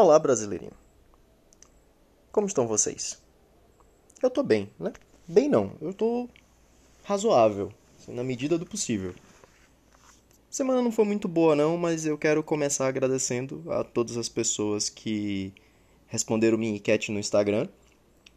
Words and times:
Olá, 0.00 0.16
brasileirinho. 0.16 0.70
Como 2.30 2.46
estão 2.46 2.68
vocês? 2.68 3.20
Eu 4.22 4.30
tô 4.30 4.44
bem, 4.44 4.70
né? 4.78 4.92
Bem 5.26 5.48
não, 5.48 5.72
eu 5.80 5.92
tô 5.92 6.28
razoável, 7.02 7.72
assim, 7.98 8.12
na 8.12 8.22
medida 8.22 8.56
do 8.56 8.64
possível. 8.64 9.12
Semana 10.48 10.80
não 10.80 10.92
foi 10.92 11.04
muito 11.04 11.26
boa 11.26 11.56
não, 11.56 11.76
mas 11.76 12.06
eu 12.06 12.16
quero 12.16 12.44
começar 12.44 12.86
agradecendo 12.86 13.64
a 13.72 13.82
todas 13.82 14.16
as 14.16 14.28
pessoas 14.28 14.88
que 14.88 15.52
responderam 16.06 16.56
minha 16.56 16.76
enquete 16.76 17.10
no 17.10 17.18
Instagram, 17.18 17.66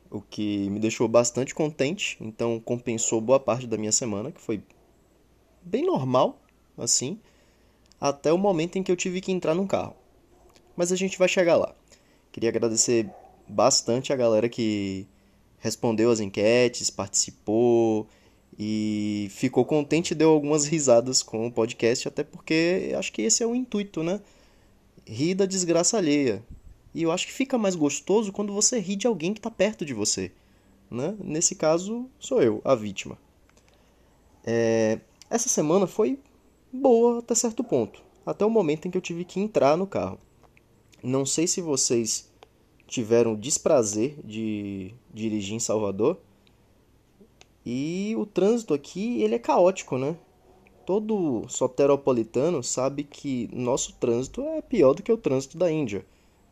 o 0.10 0.20
que 0.20 0.68
me 0.72 0.80
deixou 0.80 1.08
bastante 1.08 1.54
contente, 1.54 2.18
então 2.20 2.60
compensou 2.60 3.22
boa 3.22 3.40
parte 3.40 3.68
da 3.68 3.78
minha 3.78 3.92
semana, 3.92 4.32
que 4.32 4.42
foi 4.42 4.64
bem 5.62 5.86
normal, 5.86 6.42
assim, 6.76 7.20
até 8.00 8.34
o 8.34 8.38
momento 8.40 8.78
em 8.78 8.84
que 8.84 8.92
eu 8.92 8.98
tive 8.98 9.22
que 9.22 9.32
entrar 9.32 9.54
num 9.54 9.68
carro. 9.68 10.01
Mas 10.76 10.92
a 10.92 10.96
gente 10.96 11.18
vai 11.18 11.28
chegar 11.28 11.58
lá. 11.58 11.74
Queria 12.32 12.50
agradecer 12.50 13.10
bastante 13.48 14.14
a 14.14 14.16
galera 14.16 14.48
que 14.48 15.08
respondeu 15.60 16.10
as 16.10 16.20
enquetes, 16.20 16.90
participou 16.90 18.08
e 18.58 19.28
ficou 19.32 19.64
contente 19.66 20.12
e 20.12 20.16
deu 20.16 20.30
algumas 20.30 20.66
risadas 20.66 21.22
com 21.22 21.48
o 21.48 21.52
podcast, 21.52 22.08
até 22.08 22.24
porque 22.24 22.94
acho 22.98 23.12
que 23.12 23.22
esse 23.22 23.44
é 23.44 23.48
o 23.48 23.56
intuito, 23.56 24.04
né? 24.04 24.20
Rir 25.06 25.36
da 25.36 25.46
desgraça 25.46 25.98
alheia. 25.98 26.44
E 26.94 27.04
eu 27.04 27.12
acho 27.12 27.26
que 27.28 27.34
fica 27.34 27.58
mais 27.58 27.76
gostoso 27.76 28.32
quando 28.32 28.54
você 28.54 28.80
ri 28.80 28.96
de 28.96 29.08
alguém 29.08 29.34
que 29.34 29.40
está 29.40 29.50
perto 29.50 29.86
de 29.86 29.94
você. 29.94 30.32
Né? 30.90 31.16
Nesse 31.24 31.56
caso, 31.56 32.10
sou 32.20 32.42
eu, 32.42 32.62
a 32.66 32.76
vítima. 32.76 33.18
É... 34.44 35.00
Essa 35.30 35.48
semana 35.48 35.88
foi 35.88 36.20
boa 36.72 37.20
até 37.20 37.34
certo 37.34 37.64
ponto, 37.64 38.04
até 38.26 38.46
o 38.46 38.50
momento 38.50 38.88
em 38.88 38.92
que 38.92 38.98
eu 38.98 39.02
tive 39.02 39.24
que 39.24 39.40
entrar 39.40 39.78
no 39.78 39.88
carro. 39.88 40.20
Não 41.04 41.26
sei 41.26 41.48
se 41.48 41.62
vocês 41.62 42.32
tiveram 42.88 43.34
o 43.34 43.38
desprazer 43.38 44.16
de 44.24 44.94
dirigir 45.14 45.56
em 45.56 45.60
Salvador. 45.60 46.20
E 47.66 48.14
o 48.18 48.26
trânsito 48.26 48.74
aqui, 48.74 49.22
ele 49.22 49.36
é 49.36 49.40
caótico, 49.40 49.98
né? 49.98 50.18
Todo 50.86 51.46
soteropolitano 51.48 52.64
sabe 52.64 53.04
que 53.04 53.50
nosso 53.54 53.94
trânsito 53.94 54.42
é 54.42 54.62
pior 54.62 54.94
do 54.94 55.04
que 55.04 55.12
o 55.12 55.18
trânsito 55.18 55.58
da 55.58 55.72
Índia. 55.72 56.06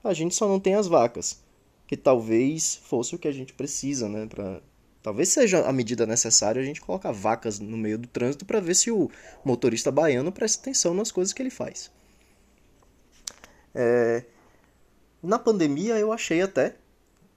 A 0.04 0.14
gente 0.14 0.36
só 0.36 0.48
não 0.48 0.60
tem 0.60 0.76
as 0.76 0.88
vacas, 0.88 1.44
que 1.88 1.98
talvez 1.98 2.76
fosse 2.76 3.16
o 3.16 3.20
que 3.20 3.28
a 3.28 3.32
gente 3.32 3.54
precisa, 3.54 4.08
né, 4.08 4.28
para 4.28 4.62
Talvez 5.02 5.30
seja 5.30 5.66
a 5.66 5.72
medida 5.72 6.06
necessária 6.06 6.62
a 6.62 6.66
gente 6.66 6.82
colocar 6.82 7.12
vacas 7.12 7.58
no 7.60 7.78
meio 7.78 7.98
do 7.98 8.08
trânsito 8.08 8.46
para 8.46 8.60
ver 8.60 8.76
se 8.76 8.92
o 8.92 9.10
motorista 9.46 9.92
baiano 9.92 10.32
presta 10.32 10.62
atenção 10.62 10.94
nas 10.94 11.12
coisas 11.12 11.34
que 11.34 11.42
ele 11.42 11.50
faz. 11.50 11.90
É... 13.74 14.26
Na 15.22 15.38
pandemia 15.38 15.98
eu 16.00 16.14
achei 16.14 16.42
até 16.42 16.76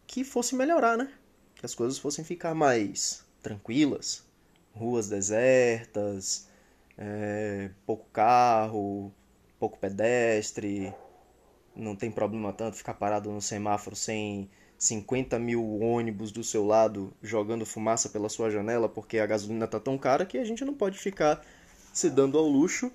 que 0.07 0.23
fosse 0.23 0.55
melhorar, 0.55 0.97
né? 0.97 1.13
Que 1.57 1.67
as 1.67 1.75
coisas 1.75 1.99
fossem 1.99 2.25
ficar 2.25 2.55
mais 2.55 3.25
tranquilas, 3.43 4.25
ruas 4.73 5.09
desertas, 5.09 6.49
é... 6.97 7.71
pouco 7.85 8.07
carro, 8.13 9.13
pouco 9.59 9.79
pedestre, 9.79 10.95
não 11.75 11.97
tem 11.97 12.11
problema 12.11 12.53
tanto 12.53 12.77
ficar 12.77 12.95
parado 12.95 13.31
no 13.31 13.41
semáforo 13.41 13.97
sem 13.97 14.49
50 14.79 15.39
mil 15.41 15.81
ônibus 15.81 16.31
do 16.31 16.45
seu 16.45 16.65
lado 16.65 17.13
jogando 17.21 17.67
fumaça 17.67 18.09
pela 18.09 18.29
sua 18.29 18.49
janela 18.49 18.89
porque 18.89 19.19
a 19.19 19.27
gasolina 19.27 19.67
tá 19.67 19.81
tão 19.81 19.99
cara 19.99 20.25
que 20.25 20.39
a 20.39 20.45
gente 20.45 20.65
não 20.65 20.75
pode 20.75 20.99
ficar 20.99 21.45
se 21.93 22.09
dando 22.09 22.39
ao 22.39 22.47
luxo 22.47 22.93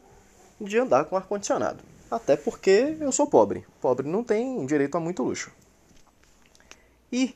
de 0.62 0.78
andar 0.78 1.06
com 1.06 1.18
ar-condicionado. 1.18 1.84
Até 2.10 2.38
porque 2.38 2.98
eu 3.00 3.12
sou 3.12 3.28
pobre. 3.28 3.66
Pobre 3.82 4.08
não 4.08 4.24
tem 4.24 4.66
direito 4.66 4.96
a 4.96 5.00
muito 5.00 5.24
luxo. 5.24 5.52
E 7.12 7.36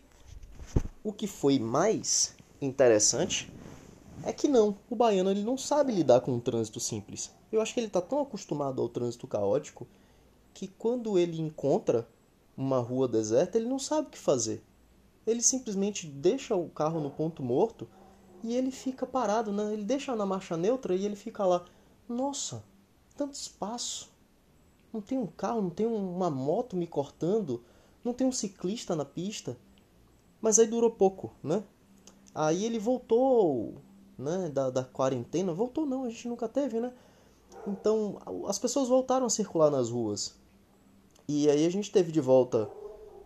o 1.03 1.11
que 1.11 1.27
foi 1.27 1.59
mais 1.59 2.36
interessante 2.61 3.52
é 4.23 4.32
que 4.32 4.48
não, 4.48 4.77
o 4.89 4.95
baiano 4.95 5.32
ele 5.32 5.43
não 5.43 5.58
sabe 5.58 5.92
lidar 5.92 6.21
com 6.21 6.33
um 6.33 6.39
trânsito 6.39 6.80
simples. 6.80 7.32
Eu 7.52 7.59
acho 7.59 7.73
que 7.73 7.80
ele 7.80 7.87
está 7.87 8.02
tão 8.02 8.21
acostumado 8.21 8.82
ao 8.82 8.87
trânsito 8.87 9.27
caótico 9.27 9.87
que 10.54 10.67
quando 10.67 11.17
ele 11.17 11.42
encontra 11.42 12.08
uma 12.55 12.80
rua 12.80 13.08
deserta, 13.08 13.58
ele 13.58 13.67
não 13.67 13.80
sabe 13.80 14.08
o 14.08 14.11
que 14.11 14.17
fazer. 14.17 14.64
Ele 15.26 15.42
simplesmente 15.42 16.08
deixa 16.08 16.55
o 16.55 16.70
carro 16.70 16.99
no 16.99 17.09
ponto 17.09 17.42
morto 17.42 17.88
e 18.43 18.55
ele 18.55 18.71
fica 18.71 19.05
parado, 19.05 19.52
né? 19.52 19.73
Ele 19.73 19.83
deixa 19.83 20.15
na 20.15 20.26
marcha 20.26 20.55
neutra 20.55 20.95
e 20.95 21.05
ele 21.05 21.15
fica 21.15 21.45
lá. 21.45 21.65
Nossa, 22.08 22.64
tanto 23.15 23.33
espaço. 23.33 24.11
Não 24.93 25.02
tem 25.02 25.17
um 25.17 25.27
carro, 25.27 25.61
não 25.61 25.69
tem 25.69 25.85
uma 25.85 26.29
moto 26.29 26.75
me 26.75 26.85
cortando, 26.85 27.63
não 28.03 28.13
tem 28.13 28.27
um 28.27 28.31
ciclista 28.31 28.95
na 28.95 29.05
pista. 29.05 29.57
Mas 30.41 30.59
aí 30.59 30.67
durou 30.67 30.91
pouco, 30.91 31.31
né? 31.43 31.63
Aí 32.33 32.65
ele 32.65 32.79
voltou, 32.79 33.75
né, 34.17 34.49
da, 34.49 34.69
da 34.69 34.83
quarentena. 34.83 35.53
Voltou 35.53 35.85
não, 35.85 36.03
a 36.03 36.09
gente 36.09 36.27
nunca 36.27 36.47
teve, 36.47 36.79
né? 36.79 36.93
Então 37.67 38.17
as 38.47 38.57
pessoas 38.57 38.89
voltaram 38.89 39.25
a 39.25 39.29
circular 39.29 39.69
nas 39.69 39.89
ruas. 39.89 40.35
E 41.27 41.49
aí 41.49 41.65
a 41.65 41.69
gente 41.69 41.91
teve 41.91 42.11
de 42.11 42.19
volta 42.19 42.69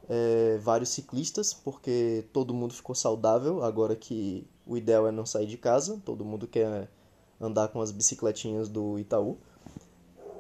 é, 0.10 0.58
vários 0.62 0.90
ciclistas, 0.90 1.54
porque 1.54 2.26
todo 2.34 2.54
mundo 2.54 2.74
ficou 2.74 2.96
saudável, 2.96 3.64
agora 3.64 3.96
que 3.96 4.46
o 4.66 4.78
ideal 4.78 5.08
é 5.08 5.12
não 5.12 5.26
sair 5.26 5.48
de 5.48 5.58
casa, 5.58 6.02
todo 6.06 6.26
mundo 6.26 6.48
quer 6.48 6.90
andar 7.40 7.70
com 7.70 7.82
as 7.82 7.92
bicicletinhas 7.92 8.70
do 8.70 9.00
Itaú. 9.00 9.38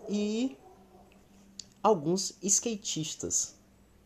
E 0.09 0.57
alguns 1.85 2.35
skatistas. 2.41 3.53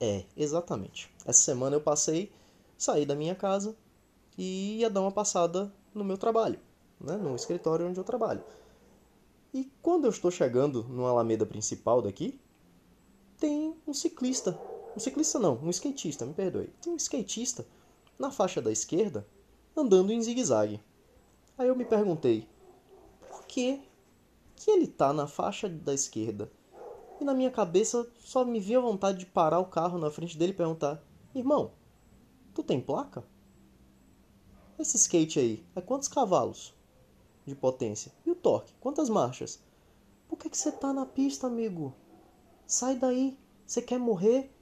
É, 0.02 0.26
exatamente. 0.36 1.10
Essa 1.26 1.40
semana 1.40 1.78
eu 1.78 1.82
passei, 1.82 2.30
saí 2.78 3.06
da 3.06 3.16
minha 3.16 3.34
casa 3.34 3.74
e 4.38 4.80
ia 4.80 4.90
dar 4.90 5.00
uma 5.00 5.14
passada 5.14 5.74
no 5.96 6.04
meu 6.04 6.18
trabalho, 6.18 6.60
né, 7.00 7.16
no 7.16 7.34
escritório 7.38 7.88
onde 7.88 7.98
eu 7.98 8.04
trabalho. 8.04 8.44
E 9.54 9.72
quando 9.82 10.04
eu 10.04 10.10
estou 10.10 10.30
chegando 10.30 10.84
no 10.90 11.06
Alameda 11.06 11.46
principal 11.46 12.02
daqui, 12.02 12.38
tem 13.38 13.74
um 13.88 13.94
ciclista. 13.94 14.60
Um 14.94 15.00
ciclista 15.00 15.40
não, 15.40 15.58
um 15.64 15.70
skatista, 15.70 16.26
me 16.26 16.34
perdoe. 16.34 16.68
Tem 16.82 16.92
um 16.92 16.98
skatista 16.98 17.66
na 18.20 18.30
faixa 18.30 18.62
da 18.62 18.74
esquerda 18.74 19.26
andando 19.74 20.12
em 20.12 20.22
zigue-zague. 20.22 20.82
Aí 21.58 21.70
eu 21.70 21.76
me 21.78 21.86
perguntei, 21.86 22.46
por 23.30 23.46
que 23.46 23.82
que 24.58 24.70
ele 24.70 24.88
tá 24.88 25.14
na 25.14 25.28
faixa 25.28 25.70
da 25.70 25.94
esquerda? 25.94 26.52
E 27.20 27.24
na 27.26 27.34
minha 27.34 27.52
cabeça 27.52 28.08
só 28.20 28.46
me 28.46 28.60
via 28.60 28.80
vontade 28.80 29.20
de 29.20 29.26
parar 29.26 29.60
o 29.60 29.66
carro 29.66 29.98
na 29.98 30.10
frente 30.10 30.38
dele 30.38 30.54
e 30.54 30.56
perguntar: 30.56 31.04
"Irmão, 31.36 31.72
tu 32.54 32.64
tem 32.64 32.80
placa?" 32.80 33.24
Esse 34.78 34.96
skate 34.96 35.40
aí 35.40 35.66
é 35.76 35.82
quantos 35.82 36.08
cavalos 36.08 36.74
de 37.46 37.54
potência? 37.54 38.12
E 38.26 38.32
o 38.32 38.36
torque? 38.36 38.74
Quantas 38.80 39.10
marchas? 39.10 39.60
Por 40.30 40.38
que 40.38 40.56
você 40.56 40.72
tá 40.72 40.94
na 40.94 41.06
pista, 41.06 41.48
amigo? 41.48 41.94
Sai 42.66 42.96
daí. 42.96 43.38
Você 43.66 43.82
quer 43.82 44.00
morrer? 44.00 44.56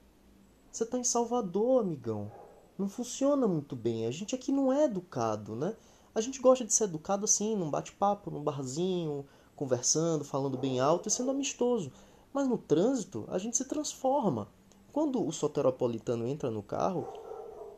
Você 0.72 0.84
tá 0.84 0.98
em 0.98 1.04
Salvador, 1.04 1.82
amigão. 1.82 2.32
Não 2.76 2.88
funciona 2.88 3.46
muito 3.46 3.76
bem. 3.76 4.06
A 4.06 4.10
gente 4.10 4.34
aqui 4.34 4.50
não 4.50 4.72
é 4.72 4.84
educado, 4.84 5.54
né? 5.54 5.76
A 6.14 6.20
gente 6.20 6.40
gosta 6.40 6.64
de 6.64 6.72
ser 6.72 6.84
educado 6.84 7.24
assim, 7.24 7.54
num 7.54 7.70
bate-papo, 7.70 8.30
num 8.30 8.42
barzinho, 8.42 9.26
conversando, 9.54 10.24
falando 10.24 10.58
bem 10.58 10.80
alto 10.80 11.08
e 11.08 11.10
sendo 11.10 11.30
amistoso. 11.30 11.92
Mas 12.32 12.48
no 12.48 12.58
trânsito, 12.58 13.24
a 13.28 13.38
gente 13.38 13.56
se 13.56 13.64
transforma. 13.64 14.48
Quando 14.92 15.26
o 15.26 15.32
soteropolitano 15.32 16.26
entra 16.26 16.50
no 16.50 16.62
carro, 16.62 17.08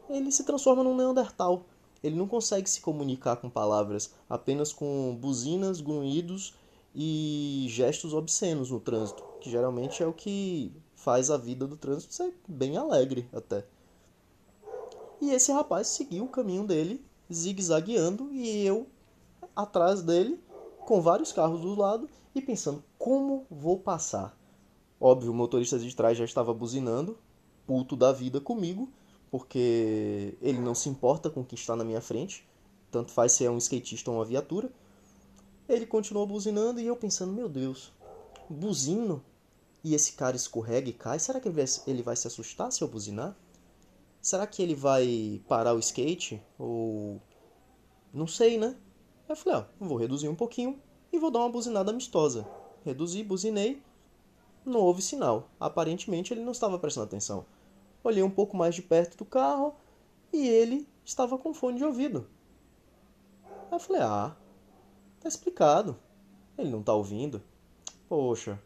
ele 0.08 0.30
se 0.32 0.44
transforma 0.44 0.82
num 0.82 0.96
neandertal. 0.96 1.64
Ele 2.02 2.16
não 2.16 2.26
consegue 2.26 2.68
se 2.68 2.80
comunicar 2.80 3.36
com 3.36 3.50
palavras, 3.50 4.12
apenas 4.28 4.72
com 4.72 5.16
buzinas, 5.20 5.80
grunhidos 5.80 6.54
e 6.94 7.66
gestos 7.68 8.14
obscenos 8.14 8.70
no 8.70 8.80
trânsito 8.80 9.30
que 9.40 9.50
geralmente 9.50 10.02
é 10.02 10.06
o 10.06 10.12
que 10.12 10.72
faz 10.94 11.30
a 11.30 11.36
vida 11.36 11.66
do 11.66 11.76
trânsito 11.76 12.14
ser 12.14 12.34
bem 12.46 12.76
alegre 12.76 13.28
até. 13.32 13.64
E 15.20 15.32
esse 15.32 15.50
rapaz 15.50 15.88
seguiu 15.88 16.24
o 16.24 16.28
caminho 16.28 16.66
dele, 16.66 17.04
zigue-zagueando, 17.32 18.30
e 18.32 18.64
eu 18.64 18.86
atrás 19.56 20.02
dele, 20.02 20.40
com 20.86 21.00
vários 21.00 21.32
carros 21.32 21.60
do 21.60 21.74
lado, 21.74 22.08
e 22.34 22.40
pensando, 22.40 22.84
como 22.98 23.46
vou 23.50 23.78
passar? 23.78 24.36
Óbvio, 25.00 25.32
o 25.32 25.34
motorista 25.34 25.78
de 25.78 25.96
trás 25.96 26.18
já 26.18 26.24
estava 26.24 26.52
buzinando, 26.52 27.18
puto 27.66 27.96
da 27.96 28.12
vida 28.12 28.40
comigo, 28.40 28.92
porque 29.30 30.36
ele 30.42 30.58
não 30.58 30.74
se 30.74 30.88
importa 30.88 31.30
com 31.30 31.42
quem 31.42 31.56
está 31.56 31.74
na 31.74 31.84
minha 31.84 32.02
frente, 32.02 32.46
tanto 32.90 33.10
faz 33.10 33.32
se 33.32 33.44
é 33.44 33.50
um 33.50 33.56
skatista 33.56 34.10
ou 34.10 34.18
uma 34.18 34.24
viatura. 34.24 34.70
Ele 35.68 35.86
continuou 35.86 36.26
buzinando 36.26 36.80
e 36.80 36.86
eu 36.86 36.96
pensando, 36.96 37.32
meu 37.32 37.48
Deus, 37.48 37.92
buzino 38.48 39.24
e 39.82 39.94
esse 39.94 40.12
cara 40.12 40.36
escorrega 40.36 40.90
e 40.90 40.92
cai, 40.92 41.18
será 41.18 41.40
que 41.40 41.48
ele 41.86 42.02
vai 42.02 42.16
se 42.16 42.26
assustar 42.26 42.70
se 42.70 42.82
eu 42.82 42.88
buzinar? 42.88 43.34
Será 44.20 44.46
que 44.46 44.62
ele 44.62 44.74
vai 44.74 45.40
parar 45.48 45.74
o 45.74 45.78
skate? 45.78 46.42
Ou. 46.58 47.20
Não 48.12 48.26
sei, 48.26 48.58
né? 48.58 48.76
Eu 49.28 49.36
falei, 49.36 49.60
ó, 49.60 49.64
vou 49.78 49.96
reduzir 49.96 50.28
um 50.28 50.34
pouquinho 50.34 50.78
e 51.10 51.18
vou 51.18 51.30
dar 51.30 51.38
uma 51.38 51.48
buzinada 51.48 51.90
amistosa. 51.90 52.46
Reduzi, 52.84 53.22
buzinei. 53.22 53.82
Não 54.64 54.80
houve 54.80 55.02
sinal. 55.02 55.48
Aparentemente 55.58 56.32
ele 56.32 56.44
não 56.44 56.52
estava 56.52 56.78
prestando 56.78 57.06
atenção. 57.06 57.46
Olhei 58.02 58.22
um 58.22 58.30
pouco 58.30 58.56
mais 58.56 58.74
de 58.74 58.82
perto 58.82 59.16
do 59.16 59.24
carro 59.24 59.74
e 60.32 60.48
ele 60.48 60.86
estava 61.04 61.38
com 61.38 61.52
fone 61.52 61.78
de 61.78 61.84
ouvido. 61.84 62.26
Aí 63.44 63.72
eu 63.72 63.80
falei: 63.80 64.02
Ah, 64.02 64.36
tá 65.20 65.28
explicado. 65.28 65.96
Ele 66.56 66.70
não 66.70 66.82
tá 66.82 66.92
ouvindo. 66.92 67.42
Poxa, 68.08 68.60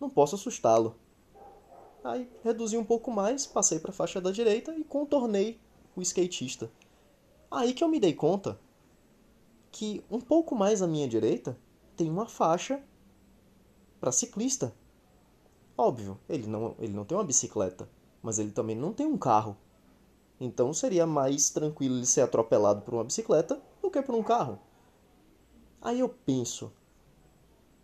não 0.00 0.10
posso 0.10 0.34
assustá-lo. 0.34 0.96
Aí 2.02 2.28
reduzi 2.42 2.76
um 2.76 2.84
pouco 2.84 3.10
mais, 3.10 3.46
passei 3.46 3.78
para 3.78 3.90
a 3.90 3.94
faixa 3.94 4.20
da 4.20 4.30
direita 4.30 4.74
e 4.74 4.82
contornei 4.82 5.60
o 5.94 6.00
skatista. 6.00 6.70
Aí 7.50 7.74
que 7.74 7.84
eu 7.84 7.88
me 7.88 8.00
dei 8.00 8.14
conta 8.14 8.58
que 9.70 10.02
um 10.10 10.20
pouco 10.20 10.54
mais 10.54 10.82
à 10.82 10.86
minha 10.86 11.06
direita 11.06 11.56
tem 11.96 12.10
uma 12.10 12.26
faixa 12.26 12.82
para 14.00 14.10
ciclista. 14.10 14.74
Óbvio, 15.80 16.20
ele 16.28 16.46
não, 16.46 16.74
ele 16.78 16.92
não 16.92 17.06
tem 17.06 17.16
uma 17.16 17.24
bicicleta, 17.24 17.88
mas 18.22 18.38
ele 18.38 18.50
também 18.50 18.76
não 18.76 18.92
tem 18.92 19.06
um 19.06 19.16
carro. 19.16 19.56
Então 20.38 20.74
seria 20.74 21.06
mais 21.06 21.48
tranquilo 21.48 21.96
ele 21.96 22.04
ser 22.04 22.20
atropelado 22.20 22.82
por 22.82 22.92
uma 22.92 23.02
bicicleta 23.02 23.58
do 23.80 23.90
que 23.90 24.02
por 24.02 24.14
um 24.14 24.22
carro. 24.22 24.58
Aí 25.80 25.98
eu 25.98 26.10
penso, 26.10 26.70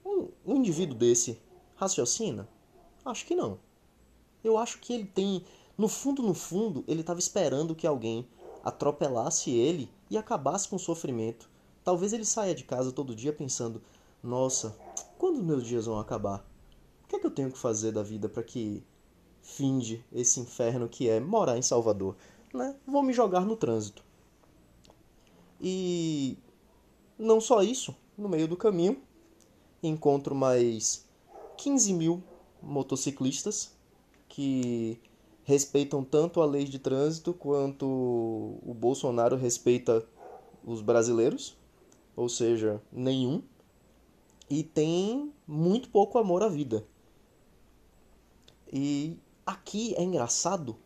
um, 0.04 0.28
um 0.44 0.56
indivíduo 0.56 0.94
desse 0.94 1.40
raciocina? 1.74 2.46
Acho 3.02 3.24
que 3.24 3.34
não. 3.34 3.58
Eu 4.44 4.58
acho 4.58 4.78
que 4.78 4.92
ele 4.92 5.06
tem, 5.06 5.42
no 5.78 5.88
fundo, 5.88 6.22
no 6.22 6.34
fundo, 6.34 6.84
ele 6.86 7.00
estava 7.00 7.18
esperando 7.18 7.74
que 7.74 7.86
alguém 7.86 8.28
atropelasse 8.62 9.50
ele 9.50 9.90
e 10.10 10.18
acabasse 10.18 10.68
com 10.68 10.76
o 10.76 10.78
sofrimento. 10.78 11.48
Talvez 11.82 12.12
ele 12.12 12.26
saia 12.26 12.54
de 12.54 12.64
casa 12.64 12.92
todo 12.92 13.16
dia 13.16 13.32
pensando: 13.32 13.80
nossa, 14.22 14.76
quando 15.16 15.42
meus 15.42 15.64
dias 15.64 15.86
vão 15.86 15.98
acabar? 15.98 16.44
O 17.06 17.08
que 17.08 17.16
é 17.16 17.18
que 17.20 17.26
eu 17.26 17.30
tenho 17.30 17.52
que 17.52 17.58
fazer 17.58 17.92
da 17.92 18.02
vida 18.02 18.28
para 18.28 18.42
que 18.42 18.82
finde 19.40 20.04
esse 20.12 20.40
inferno 20.40 20.88
que 20.88 21.08
é 21.08 21.20
morar 21.20 21.56
em 21.56 21.62
Salvador? 21.62 22.16
Né? 22.52 22.74
Vou 22.84 23.02
me 23.02 23.12
jogar 23.12 23.46
no 23.46 23.56
trânsito. 23.56 24.02
E 25.60 26.36
não 27.16 27.40
só 27.40 27.62
isso, 27.62 27.94
no 28.18 28.28
meio 28.28 28.48
do 28.48 28.56
caminho 28.56 29.00
encontro 29.82 30.34
mais 30.34 31.06
15 31.58 31.92
mil 31.92 32.22
motociclistas 32.60 33.72
que 34.28 34.98
respeitam 35.44 36.02
tanto 36.02 36.40
a 36.40 36.44
lei 36.44 36.64
de 36.64 36.78
trânsito 36.78 37.32
quanto 37.32 37.86
o 37.86 38.74
Bolsonaro 38.74 39.36
respeita 39.36 40.04
os 40.64 40.82
brasileiros, 40.82 41.56
ou 42.16 42.28
seja, 42.28 42.82
nenhum, 42.90 43.40
e 44.50 44.64
tem 44.64 45.32
muito 45.46 45.88
pouco 45.88 46.18
amor 46.18 46.42
à 46.42 46.48
vida. 46.48 46.84
E 48.72 49.18
aqui 49.44 49.94
é 49.96 50.02
engraçado 50.02 50.76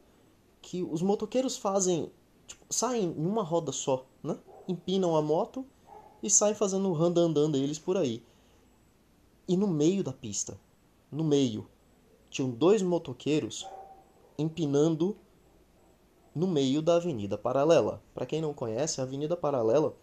que 0.60 0.82
os 0.82 1.02
motoqueiros 1.02 1.56
fazem, 1.56 2.10
tipo, 2.46 2.64
saem 2.68 3.04
em 3.04 3.26
uma 3.26 3.42
roda 3.42 3.72
só, 3.72 4.06
né? 4.22 4.38
Empinam 4.68 5.16
a 5.16 5.22
moto 5.22 5.64
e 6.22 6.28
saem 6.28 6.54
fazendo 6.54 6.92
randandã 6.92 7.50
deles 7.50 7.78
por 7.78 7.96
aí. 7.96 8.22
E 9.48 9.56
no 9.56 9.66
meio 9.66 10.04
da 10.04 10.12
pista, 10.12 10.58
no 11.10 11.24
meio, 11.24 11.66
tinham 12.28 12.50
dois 12.50 12.82
motoqueiros 12.82 13.66
empinando 14.38 15.16
no 16.34 16.46
meio 16.46 16.80
da 16.80 16.96
Avenida 16.96 17.36
Paralela. 17.36 18.02
Para 18.14 18.26
quem 18.26 18.40
não 18.40 18.54
conhece, 18.54 19.00
a 19.00 19.04
Avenida 19.04 19.36
Paralela 19.36 19.94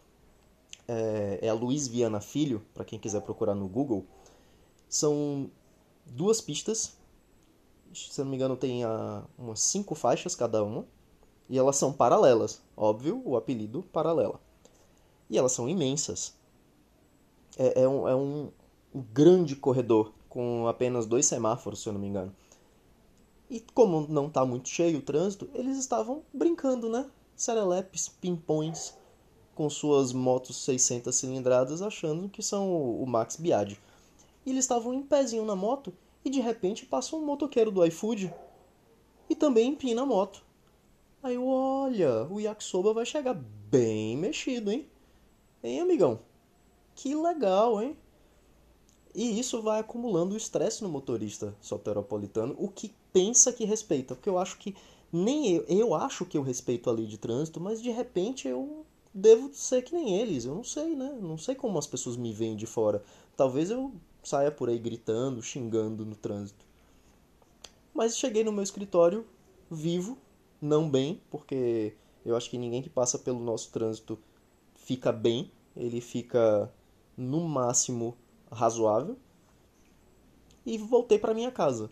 é, 0.87 1.39
é 1.43 1.49
a 1.49 1.53
Luiz 1.53 1.87
Viana 1.87 2.19
Filho, 2.19 2.63
para 2.73 2.85
quem 2.85 2.99
quiser 2.99 3.21
procurar 3.21 3.55
no 3.55 3.67
Google. 3.67 4.05
São 4.89 5.49
duas 6.05 6.41
pistas, 6.41 6.97
se 7.93 8.19
não 8.21 8.29
me 8.29 8.35
engano 8.35 8.55
tem 8.55 8.83
a, 8.83 9.23
umas 9.37 9.59
cinco 9.61 9.95
faixas 9.95 10.35
cada 10.35 10.63
uma, 10.63 10.85
e 11.49 11.57
elas 11.57 11.75
são 11.77 11.93
paralelas, 11.93 12.61
óbvio, 12.75 13.21
o 13.25 13.37
apelido 13.37 13.83
paralela. 13.83 14.39
E 15.29 15.37
elas 15.37 15.51
são 15.51 15.67
imensas. 15.67 16.33
É, 17.57 17.83
é, 17.83 17.87
um, 17.87 18.07
é 18.07 18.15
um, 18.15 18.51
um 18.93 19.01
grande 19.01 19.55
corredor 19.55 20.13
com 20.27 20.67
apenas 20.67 21.05
dois 21.05 21.25
semáforos, 21.25 21.81
se 21.81 21.89
eu 21.89 21.93
não 21.93 21.99
me 21.99 22.07
engano. 22.07 22.35
E 23.49 23.61
como 23.73 24.05
não 24.09 24.27
está 24.27 24.45
muito 24.45 24.67
cheio 24.67 24.99
o 24.99 25.01
trânsito, 25.01 25.49
eles 25.53 25.77
estavam 25.77 26.23
brincando, 26.33 26.89
né? 26.89 27.09
Serelepes, 27.35 28.09
pimpões, 28.09 28.93
com 29.55 29.69
suas 29.69 30.11
motos 30.11 30.57
600 30.65 31.15
cilindradas, 31.15 31.81
achando 31.81 32.29
que 32.29 32.43
são 32.43 32.69
o 33.01 33.05
Max 33.07 33.37
Biaggi. 33.37 33.79
E 34.45 34.51
eles 34.51 34.65
estavam 34.65 34.93
em 34.93 35.01
pezinho 35.01 35.45
na 35.45 35.55
moto 35.55 35.93
e 36.27 36.29
de 36.29 36.41
repente 36.41 36.85
passa 36.85 37.15
um 37.15 37.25
motoqueiro 37.25 37.71
do 37.71 37.85
iFood 37.85 38.33
e 39.29 39.35
também 39.35 39.69
empina 39.69 40.01
a 40.01 40.05
moto. 40.05 40.43
Aí 41.23 41.35
eu, 41.35 41.47
olha, 41.47 42.27
o 42.29 42.37
yakisoba 42.37 42.93
vai 42.93 43.05
chegar 43.05 43.33
bem 43.33 44.17
mexido, 44.17 44.69
hein? 44.69 44.85
Hein, 45.63 45.79
amigão? 45.79 46.19
Que 46.95 47.15
legal, 47.15 47.81
hein? 47.81 47.95
E 49.15 49.39
isso 49.39 49.61
vai 49.61 49.79
acumulando 49.79 50.33
o 50.33 50.37
estresse 50.37 50.83
no 50.83 50.89
motorista 50.89 51.55
soteropolitano, 51.61 52.55
o 52.59 52.67
que 52.67 52.93
pensa 53.13 53.53
que 53.53 53.63
respeita. 53.63 54.13
Porque 54.13 54.29
eu 54.29 54.37
acho 54.37 54.57
que 54.57 54.75
nem 55.11 55.55
eu, 55.55 55.63
eu 55.69 55.95
acho 55.95 56.25
que 56.25 56.37
eu 56.37 56.43
respeito 56.43 56.89
a 56.89 56.93
lei 56.93 57.05
de 57.05 57.17
trânsito, 57.17 57.61
mas 57.61 57.81
de 57.81 57.89
repente 57.89 58.49
eu 58.49 58.85
devo 59.13 59.49
ser 59.53 59.81
que 59.81 59.95
nem 59.95 60.19
eles. 60.19 60.43
Eu 60.43 60.55
não 60.55 60.63
sei, 60.63 60.93
né? 60.93 61.17
Não 61.21 61.37
sei 61.37 61.55
como 61.55 61.79
as 61.79 61.87
pessoas 61.87 62.17
me 62.17 62.33
veem 62.33 62.57
de 62.57 62.65
fora. 62.65 63.01
Talvez 63.37 63.71
eu 63.71 63.93
saia 64.27 64.51
por 64.51 64.69
aí 64.69 64.77
gritando, 64.77 65.41
xingando 65.41 66.05
no 66.05 66.15
trânsito. 66.15 66.65
Mas 67.93 68.17
cheguei 68.17 68.43
no 68.43 68.51
meu 68.51 68.63
escritório 68.63 69.25
vivo, 69.71 70.17
não 70.61 70.89
bem, 70.89 71.21
porque 71.31 71.95
eu 72.25 72.35
acho 72.35 72.49
que 72.49 72.57
ninguém 72.57 72.81
que 72.81 72.89
passa 72.89 73.17
pelo 73.17 73.39
nosso 73.39 73.71
trânsito 73.71 74.19
fica 74.75 75.11
bem. 75.11 75.49
Ele 75.75 76.01
fica 76.01 76.71
no 77.15 77.47
máximo 77.47 78.17
razoável 78.51 79.17
e 80.65 80.77
voltei 80.77 81.17
para 81.17 81.33
minha 81.33 81.51
casa. 81.51 81.89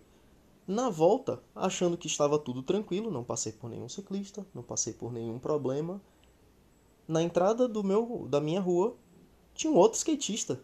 Na 0.67 0.89
volta, 0.89 1.41
achando 1.55 1.97
que 1.97 2.07
estava 2.07 2.37
tudo 2.37 2.63
tranquilo, 2.63 3.11
não 3.11 3.23
passei 3.23 3.53
por 3.53 3.69
nenhum 3.69 3.87
ciclista, 3.87 4.45
não 4.53 4.63
passei 4.63 4.91
por 4.91 5.13
nenhum 5.13 5.39
problema. 5.39 6.01
Na 7.07 7.21
entrada 7.21 7.67
do 7.67 7.83
meu 7.83 8.27
da 8.27 8.41
minha 8.41 8.59
rua 8.59 8.95
tinha 9.53 9.71
um 9.71 9.77
outro 9.77 9.97
skatista. 9.97 10.59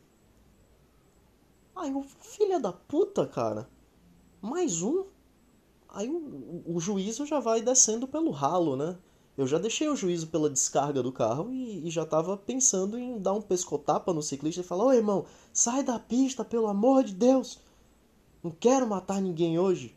Aí 1.76 1.94
o 1.94 2.04
filha 2.04 2.60
da 2.60 2.72
puta, 2.72 3.26
cara. 3.26 3.70
Mais 4.42 4.82
um? 4.82 5.06
Aí 5.90 6.10
o, 6.10 6.64
o 6.66 6.80
juízo 6.80 7.26
já 7.26 7.40
vai 7.40 7.62
descendo 7.62 8.08
pelo 8.08 8.32
ralo, 8.32 8.76
né? 8.76 8.98
Eu 9.38 9.48
já 9.48 9.58
deixei 9.58 9.88
o 9.88 9.96
juízo 9.96 10.28
pela 10.28 10.50
descarga 10.50 11.02
do 11.02 11.12
carro 11.12 11.52
e, 11.52 11.88
e 11.88 11.90
já 11.90 12.04
estava 12.04 12.36
pensando 12.38 12.98
em 12.98 13.18
dar 13.18 13.34
um 13.34 13.42
pescotapa 13.42 14.14
no 14.14 14.22
ciclista 14.22 14.62
e 14.62 14.64
falar: 14.64 14.86
Ô 14.86 14.94
irmão, 14.94 15.26
sai 15.54 15.84
da 15.84 15.98
pista, 15.98 16.44
pelo 16.44 16.68
amor 16.68 17.04
de 17.04 17.14
Deus! 17.14 17.60
Não 18.44 18.52
quero 18.52 18.88
matar 18.88 19.22
ninguém 19.22 19.58
hoje. 19.58 19.96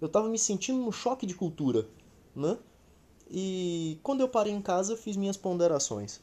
Eu 0.00 0.06
estava 0.06 0.28
me 0.28 0.38
sentindo 0.38 0.78
num 0.78 0.92
choque 0.92 1.26
de 1.26 1.34
cultura, 1.34 1.88
né? 2.34 2.58
E 3.30 3.98
quando 4.02 4.20
eu 4.20 4.28
parei 4.28 4.52
em 4.52 4.62
casa, 4.62 4.92
eu 4.92 4.96
fiz 4.96 5.16
minhas 5.16 5.36
ponderações. 5.36 6.20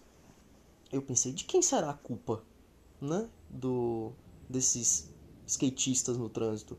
Eu 0.91 1.01
pensei: 1.01 1.33
de 1.33 1.43
quem 1.43 1.61
será 1.61 1.89
a 1.89 1.93
culpa, 1.93 2.41
né? 3.01 3.27
Do, 3.49 4.11
desses 4.49 5.09
skatistas 5.45 6.17
no 6.17 6.29
trânsito. 6.29 6.77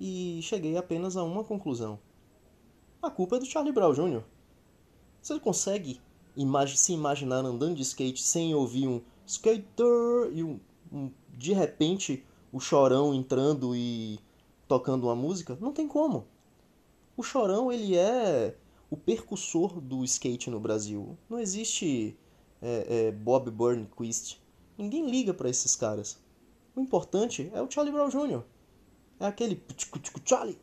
E 0.00 0.40
cheguei 0.42 0.76
apenas 0.76 1.16
a 1.16 1.24
uma 1.24 1.44
conclusão: 1.44 1.98
a 3.02 3.10
culpa 3.10 3.36
é 3.36 3.38
do 3.40 3.46
Charlie 3.46 3.72
Brown 3.72 3.92
Jr. 3.92 4.22
Você 5.20 5.38
consegue 5.40 6.00
imag 6.36 6.76
se 6.76 6.92
imaginar 6.92 7.44
andando 7.44 7.74
de 7.74 7.82
skate 7.82 8.22
sem 8.22 8.54
ouvir 8.54 8.86
um 8.86 9.00
skater 9.26 10.30
e 10.32 10.44
um, 10.44 10.60
um, 10.92 11.10
de 11.36 11.52
repente 11.52 12.24
o 12.52 12.60
chorão 12.60 13.12
entrando 13.12 13.74
e 13.74 14.18
tocando 14.66 15.04
uma 15.04 15.16
música? 15.16 15.58
Não 15.60 15.72
tem 15.72 15.88
como. 15.88 16.26
O 17.16 17.22
chorão 17.22 17.72
ele 17.72 17.96
é 17.96 18.56
o 18.90 18.96
percussor 18.96 19.80
do 19.80 20.04
skate 20.04 20.50
no 20.50 20.60
Brasil. 20.60 21.18
Não 21.28 21.38
existe 21.38 22.16
é, 22.62 23.08
é, 23.08 23.12
Bob 23.12 23.50
Burnquist. 23.50 24.40
Ninguém 24.76 25.10
liga 25.10 25.34
para 25.34 25.50
esses 25.50 25.74
caras. 25.74 26.18
O 26.78 26.80
importante 26.80 27.50
é 27.52 27.60
o 27.60 27.68
Charlie 27.68 27.92
Brown 27.92 28.08
Jr. 28.08 28.44
É 29.18 29.26
aquele 29.26 29.60
Charlie 30.24 30.56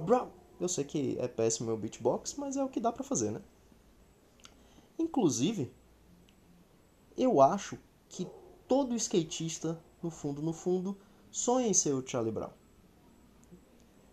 Brown. 0.00 0.28
Eu 0.58 0.68
sei 0.68 0.82
que 0.82 1.16
é 1.20 1.28
péssimo 1.28 1.68
meu 1.68 1.76
beatbox, 1.76 2.34
mas 2.34 2.56
é 2.56 2.64
o 2.64 2.68
que 2.68 2.80
dá 2.80 2.90
para 2.90 3.04
fazer, 3.04 3.30
né? 3.30 3.40
Inclusive, 4.98 5.72
eu 7.16 7.40
acho 7.40 7.78
que 8.08 8.26
todo 8.66 8.96
skatista, 8.96 9.80
no 10.02 10.10
fundo, 10.10 10.42
no 10.42 10.52
fundo, 10.52 10.98
sonha 11.30 11.68
em 11.68 11.74
ser 11.74 11.94
o 11.94 12.04
Charlie 12.04 12.32
Brown. 12.32 12.50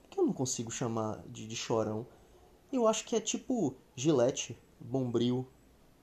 Que 0.08 0.20
eu 0.20 0.28
não 0.28 0.34
consigo 0.34 0.70
chamar 0.70 1.18
de, 1.30 1.48
de 1.48 1.56
chorão. 1.56 2.06
Eu 2.72 2.88
acho 2.88 3.04
que 3.06 3.16
é 3.16 3.20
tipo 3.20 3.74
Gillette, 3.96 4.56
Bombril, 4.80 5.48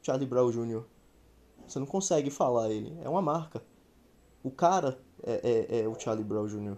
Charlie 0.03 0.27
Brown 0.27 0.51
Jr. 0.51 0.83
Você 1.69 1.79
não 1.79 1.87
consegue 1.87 2.31
falar 2.31 2.69
ele. 2.69 2.99
É 3.01 3.09
uma 3.09 3.23
marca. 3.23 3.63
O 4.47 4.51
cara 4.53 4.97
é, 5.25 5.67
é, 5.69 5.81
é 5.81 5.89
o 5.89 5.99
Charlie 5.99 6.25
Brown 6.25 6.47
Jr. 6.47 6.77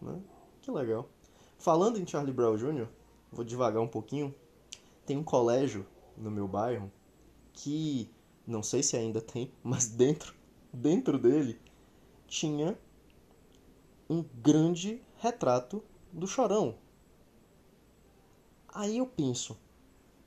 Né? 0.00 0.18
Que 0.62 0.70
legal. 0.70 1.10
Falando 1.58 2.00
em 2.00 2.06
Charlie 2.06 2.32
Brown 2.32 2.56
Jr., 2.56 2.88
vou 3.30 3.44
devagar 3.44 3.82
um 3.82 3.86
pouquinho. 3.86 4.34
Tem 5.04 5.18
um 5.18 5.22
colégio 5.22 5.86
no 6.16 6.30
meu 6.30 6.48
bairro 6.48 6.90
que 7.52 8.10
não 8.46 8.62
sei 8.62 8.82
se 8.82 8.96
ainda 8.96 9.20
tem, 9.20 9.52
mas 9.62 9.88
dentro, 9.88 10.34
dentro 10.72 11.18
dele 11.18 11.60
tinha 12.26 12.78
um 14.08 14.24
grande 14.42 15.02
retrato 15.18 15.84
do 16.10 16.26
Chorão. 16.26 16.76
Aí 18.72 18.96
eu 18.96 19.06
penso, 19.06 19.54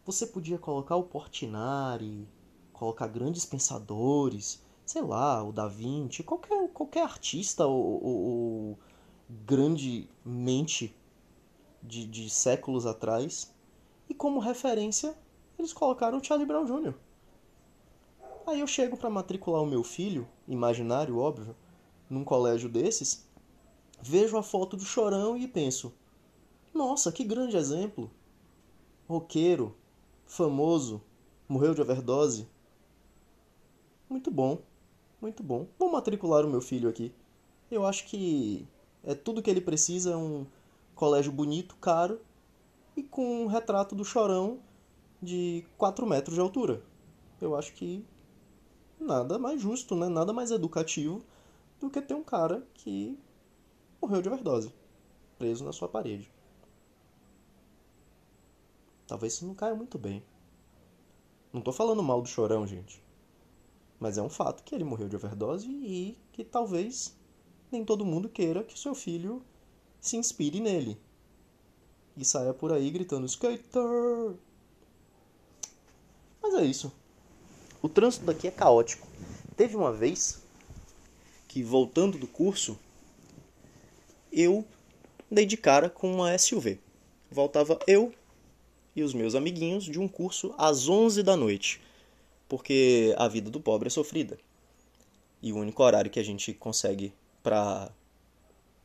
você 0.06 0.28
podia 0.28 0.60
colocar 0.60 0.98
o 0.98 1.04
Portinari, 1.04 2.28
colocar 2.72 3.08
grandes 3.08 3.44
pensadores, 3.44 4.62
sei 4.94 5.02
lá, 5.02 5.44
o 5.44 5.52
Da 5.52 5.68
Vinci, 5.68 6.22
qualquer, 6.22 6.70
qualquer 6.70 7.02
artista 7.02 7.66
ou, 7.66 8.04
ou, 8.04 8.18
ou 8.26 8.80
grande 9.28 10.08
mente 10.24 10.96
de, 11.82 12.06
de 12.06 12.30
séculos 12.30 12.86
atrás, 12.86 13.52
e 14.08 14.14
como 14.14 14.40
referência 14.40 15.18
eles 15.58 15.74
colocaram 15.74 16.20
o 16.20 16.24
Charlie 16.24 16.46
Brown 16.46 16.66
Jr. 16.66 16.94
Aí 18.46 18.60
eu 18.60 18.68
chego 18.68 18.96
para 18.96 19.10
matricular 19.10 19.64
o 19.64 19.66
meu 19.66 19.84
filho, 19.84 20.28
imaginário, 20.48 21.18
óbvio, 21.18 21.56
num 22.08 22.24
colégio 22.24 22.70
desses, 22.70 23.28
vejo 24.00 24.38
a 24.38 24.44
foto 24.44 24.78
do 24.78 24.86
Chorão 24.86 25.36
e 25.36 25.48
penso: 25.48 25.92
nossa, 26.72 27.12
que 27.12 27.24
grande 27.24 27.58
exemplo! 27.58 28.12
Roqueiro, 29.10 29.76
famoso, 30.28 31.02
morreu 31.50 31.74
de 31.74 31.82
overdose. 31.82 32.48
Muito 34.08 34.30
bom, 34.30 34.62
muito 35.24 35.42
bom. 35.42 35.68
Vou 35.80 35.90
matricular 35.90 36.46
o 36.46 36.50
meu 36.50 36.60
filho 36.60 36.90
aqui. 36.90 37.14
Eu 37.72 37.86
acho 37.86 38.06
que 38.06 38.68
é 39.04 39.16
tudo 39.16 39.42
que 39.42 39.50
ele 39.50 39.62
precisa 39.62 40.12
é 40.12 40.18
um 40.18 40.46
colégio 40.94 41.32
bonito, 41.32 41.78
caro 41.78 42.20
e 42.96 43.02
com 43.02 43.44
um 43.44 43.48
retrato 43.48 43.96
do 43.96 44.04
Chorão 44.04 44.60
de 45.22 45.66
4 45.78 46.06
metros 46.06 46.36
de 46.36 46.42
altura. 46.42 46.84
Eu 47.40 47.56
acho 47.56 47.74
que 47.74 48.06
nada 49.00 49.40
mais 49.40 49.62
justo, 49.62 49.96
né? 49.96 50.10
nada 50.10 50.34
mais 50.34 50.52
educativo 50.52 51.24
do 51.80 51.90
que 51.90 52.02
ter 52.02 52.14
um 52.14 52.24
cara 52.24 52.68
que 52.74 53.18
morreu 54.02 54.22
de 54.22 54.28
overdose, 54.28 54.74
preso 55.40 55.64
na 55.64 55.72
sua 55.72 55.88
parede. 55.88 56.30
Talvez 59.08 59.34
isso 59.34 59.48
não 59.48 59.56
caia 59.56 59.74
muito 59.74 59.98
bem. 59.98 60.22
Não 61.54 61.62
tô 61.62 61.72
falando 61.72 62.04
mal 62.04 62.22
do 62.22 62.28
chorão, 62.28 62.68
gente. 62.68 63.02
Mas 64.04 64.18
é 64.18 64.22
um 64.22 64.28
fato 64.28 64.64
que 64.64 64.76
ele 64.76 64.84
morreu 64.84 65.08
de 65.08 65.16
overdose 65.16 65.66
e 65.66 66.18
que 66.34 66.44
talvez 66.44 67.16
nem 67.72 67.86
todo 67.86 68.04
mundo 68.04 68.28
queira 68.28 68.62
que 68.62 68.78
seu 68.78 68.94
filho 68.94 69.42
se 69.98 70.18
inspire 70.18 70.60
nele. 70.60 70.98
E 72.18 72.26
saia 72.26 72.54
por 72.54 72.74
aí 72.74 72.92
gritando 72.92 73.26
skater. 73.26 74.36
Mas 76.42 76.54
é 76.56 76.66
isso. 76.66 76.92
O 77.82 77.88
trânsito 77.88 78.26
daqui 78.26 78.46
é 78.46 78.52
caótico. 78.52 79.08
Teve 79.56 79.78
uma 79.78 79.94
vez 79.94 80.42
que, 81.48 81.64
voltando 81.64 82.18
do 82.18 82.28
curso, 82.28 82.78
eu 84.34 84.66
dei 85.32 85.46
de 85.46 85.56
cara 85.56 85.90
com 85.90 86.14
uma 86.14 86.38
SUV. 86.38 86.78
Voltava 87.32 87.80
eu 87.88 88.14
e 88.94 89.02
os 89.02 89.14
meus 89.14 89.34
amiguinhos 89.34 89.86
de 89.86 89.98
um 89.98 90.10
curso 90.10 90.54
às 90.58 90.90
11 90.90 91.24
da 91.24 91.38
noite, 91.38 91.82
porque 92.54 93.16
a 93.18 93.28
vida 93.28 93.50
do 93.50 93.60
pobre 93.60 93.88
é 93.88 93.90
sofrida. 93.90 94.38
E 95.42 95.52
o 95.52 95.58
único 95.58 95.82
horário 95.82 96.12
que 96.12 96.20
a 96.20 96.24
gente 96.24 96.54
consegue 96.54 97.12
para 97.42 97.90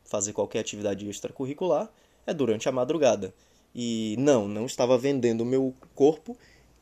fazer 0.03 0.33
qualquer 0.33 0.57
atividade 0.57 1.07
extracurricular 1.07 1.87
é 2.25 2.33
durante 2.33 2.67
a 2.67 2.71
madrugada. 2.71 3.31
E 3.75 4.15
não, 4.17 4.47
não 4.47 4.65
estava 4.65 4.97
vendendo 4.97 5.41
o 5.41 5.45
meu 5.45 5.71
corpo 5.93 6.35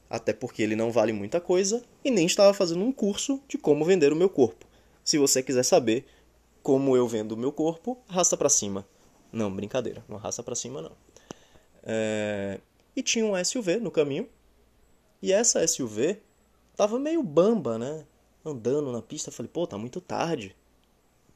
até 0.09 0.31
porque 0.31 0.63
ele 0.63 0.77
não 0.77 0.89
vale 0.89 1.11
muita 1.11 1.41
coisa, 1.41 1.83
e 2.05 2.09
nem 2.09 2.25
estava 2.25 2.53
fazendo 2.53 2.85
um 2.85 2.93
curso 2.93 3.41
de 3.49 3.57
como 3.57 3.83
vender 3.83 4.13
o 4.13 4.15
meu 4.15 4.29
corpo. 4.29 4.65
Se 5.03 5.17
você 5.17 5.43
quiser 5.43 5.63
saber 5.63 6.05
como 6.63 6.95
eu 6.95 7.05
vendo 7.05 7.33
o 7.33 7.37
meu 7.37 7.51
corpo, 7.51 7.97
arrasta 8.07 8.37
para 8.37 8.47
cima. 8.47 8.87
Não, 9.29 9.53
brincadeira, 9.53 10.05
não 10.07 10.15
arrasta 10.15 10.41
para 10.41 10.55
cima 10.55 10.81
não. 10.81 10.93
É... 11.83 12.61
E 12.95 13.03
tinha 13.03 13.25
um 13.25 13.43
SUV 13.43 13.75
no 13.81 13.91
caminho, 13.91 14.29
e 15.21 15.33
essa 15.33 15.67
SUV 15.67 16.21
tava 16.77 16.99
meio 16.99 17.23
bamba, 17.23 17.77
né? 17.77 18.05
Andando 18.45 18.91
na 18.91 19.01
pista, 19.01 19.31
falei, 19.31 19.51
pô, 19.51 19.65
tá 19.65 19.77
muito 19.77 19.99
tarde. 19.99 20.55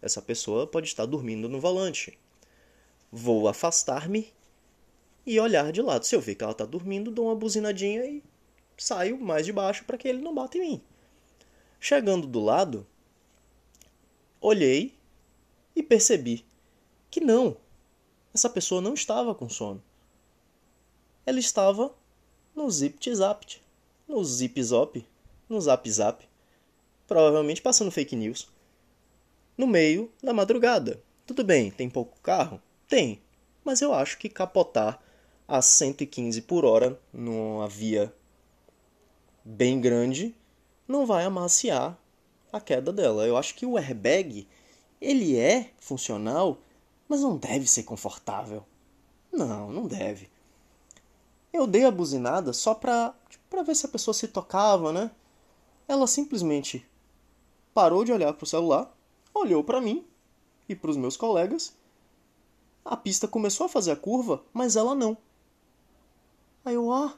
Essa 0.02 0.22
pessoa 0.22 0.68
pode 0.68 0.88
estar 0.88 1.06
dormindo 1.06 1.50
no 1.50 1.60
volante. 1.60 2.18
Vou 3.12 3.48
afastar-me 3.48 4.32
e 5.26 5.40
olhar 5.40 5.72
de 5.72 5.82
lado. 5.82 6.06
Se 6.06 6.16
eu 6.16 6.22
ver 6.22 6.36
que 6.36 6.44
ela 6.44 6.54
tá 6.54 6.66
dormindo, 6.66 7.12
dou 7.12 7.26
uma 7.26 7.36
buzinadinha 7.36 8.06
e 8.06 8.24
saio 8.78 9.20
mais 9.20 9.46
de 9.46 9.52
baixo 9.52 9.84
para 9.84 9.98
que 9.98 10.08
ele 10.08 10.22
não 10.22 10.34
bata 10.34 10.58
em 10.58 10.62
mim. 10.62 10.82
Chegando 11.80 12.28
do 12.28 12.40
lado, 12.40 12.88
olhei 14.40 14.94
e 15.76 15.82
percebi 15.82 16.46
que 17.10 17.20
não, 17.20 17.58
essa 18.34 18.50
pessoa 18.50 18.80
não 18.80 18.94
estava 18.94 19.34
com 19.36 19.50
sono. 19.50 19.84
Ela 21.26 21.40
estava 21.40 21.94
no 22.56 22.70
zip 22.70 23.14
zap, 23.14 23.62
no 24.08 24.24
zip 24.24 24.64
zop, 24.64 25.06
no 25.52 25.62
zap 25.62 25.90
zap, 25.92 26.28
provavelmente 27.08 27.62
passando 27.62 27.92
fake 27.92 28.16
news. 28.16 28.48
No 29.58 29.68
meio 29.68 30.12
da 30.24 30.34
madrugada. 30.34 31.04
Tudo 31.26 31.44
bem, 31.44 31.70
tem 31.70 31.90
pouco 31.90 32.20
carro? 32.22 32.62
Tem, 32.88 33.22
mas 33.64 33.82
eu 33.82 33.94
acho 33.94 34.18
que 34.18 34.30
capotar 34.30 35.02
a 35.48 35.62
115 35.62 36.42
por 36.44 36.64
hora 36.64 37.00
numa 37.14 37.68
via 37.68 38.14
bem 39.44 39.82
grande 39.82 40.36
não 40.88 41.06
vai 41.06 41.26
amaciar 41.26 41.98
a 42.52 42.60
queda 42.60 42.92
dela. 42.92 43.26
Eu 43.26 43.38
acho 43.38 43.56
que 43.56 43.66
o 43.66 43.78
airbag 43.78 44.48
ele 45.00 45.38
é 45.38 45.72
funcional, 45.80 46.58
mas 47.08 47.22
não 47.22 47.38
deve 47.38 47.68
ser 47.68 47.84
confortável. 47.84 48.64
Não, 49.32 49.72
não 49.72 49.88
deve. 49.88 50.30
Eu 51.52 51.68
dei 51.68 51.86
a 51.86 51.92
buzinada 51.92 52.54
só 52.54 52.74
pra, 52.74 53.14
tipo, 53.30 53.44
pra 53.50 53.64
ver 53.64 53.76
se 53.76 53.86
a 53.86 53.90
pessoa 53.90 54.14
se 54.14 54.28
tocava, 54.28 54.94
né? 54.94 55.12
Ela 55.92 56.08
simplesmente 56.08 56.88
parou 57.74 58.06
de 58.06 58.14
olhar 58.14 58.32
pro 58.32 58.46
celular, 58.46 58.90
olhou 59.34 59.62
para 59.62 59.82
mim 59.82 60.06
e 60.70 60.74
para 60.74 60.90
os 60.90 60.96
meus 60.96 61.18
colegas. 61.18 61.74
A 62.86 62.96
pista 62.96 63.28
começou 63.28 63.66
a 63.66 63.70
fazer 63.70 63.92
a 63.92 63.96
curva, 63.98 64.42
mas 64.54 64.78
ela 64.78 64.96
não. 64.96 65.18
Aí 66.64 66.76
eu, 66.76 66.94
ah, 66.94 67.14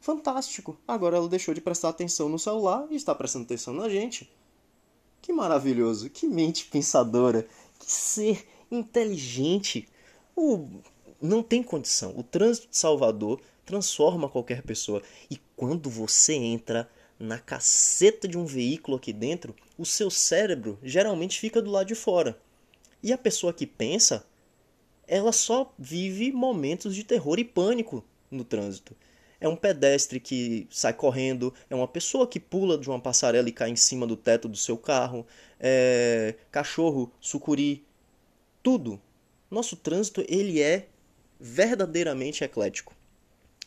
Fantástico! 0.00 0.76
Agora 0.88 1.18
ela 1.18 1.28
deixou 1.28 1.54
de 1.54 1.60
prestar 1.60 1.90
atenção 1.90 2.28
no 2.28 2.36
celular 2.36 2.84
e 2.90 2.96
está 2.96 3.14
prestando 3.14 3.44
atenção 3.44 3.72
na 3.72 3.88
gente. 3.88 4.28
Que 5.22 5.32
maravilhoso! 5.32 6.10
Que 6.10 6.26
mente 6.26 6.64
pensadora! 6.64 7.46
Que 7.78 7.92
ser 7.92 8.44
inteligente! 8.72 9.88
O... 10.34 10.66
Não 11.22 11.44
tem 11.44 11.62
condição. 11.62 12.12
O 12.18 12.24
trânsito 12.24 12.70
de 12.70 12.76
Salvador 12.76 13.40
transforma 13.64 14.28
qualquer 14.28 14.64
pessoa. 14.64 15.00
E 15.30 15.40
quando 15.54 15.88
você 15.88 16.34
entra 16.34 16.90
na 17.18 17.38
caceta 17.38 18.28
de 18.28 18.38
um 18.38 18.44
veículo 18.44 18.96
aqui 18.96 19.12
dentro, 19.12 19.54
o 19.76 19.84
seu 19.84 20.10
cérebro 20.10 20.78
geralmente 20.82 21.38
fica 21.38 21.60
do 21.60 21.70
lado 21.70 21.86
de 21.86 21.94
fora. 21.94 22.38
E 23.02 23.12
a 23.12 23.18
pessoa 23.18 23.52
que 23.52 23.66
pensa, 23.66 24.24
ela 25.06 25.32
só 25.32 25.72
vive 25.78 26.32
momentos 26.32 26.94
de 26.94 27.04
terror 27.04 27.38
e 27.38 27.44
pânico 27.44 28.04
no 28.30 28.44
trânsito 28.44 28.94
é 29.40 29.48
um 29.48 29.56
pedestre 29.56 30.18
que 30.18 30.66
sai 30.70 30.92
correndo, 30.92 31.54
é 31.70 31.74
uma 31.74 31.86
pessoa 31.86 32.26
que 32.26 32.40
pula 32.40 32.76
de 32.76 32.88
uma 32.88 33.00
passarela 33.00 33.48
e 33.48 33.52
cai 33.52 33.70
em 33.70 33.76
cima 33.76 34.06
do 34.06 34.16
teto 34.16 34.48
do 34.48 34.56
seu 34.56 34.76
carro, 34.76 35.26
é 35.60 36.34
cachorro, 36.50 37.12
sucuri, 37.20 37.84
tudo. 38.62 39.00
Nosso 39.50 39.76
trânsito 39.76 40.24
ele 40.28 40.60
é 40.60 40.88
verdadeiramente 41.38 42.42
eclético. 42.42 42.94